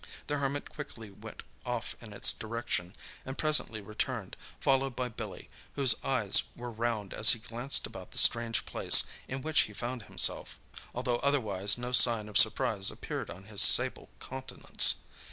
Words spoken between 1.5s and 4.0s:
off in its direction, and presently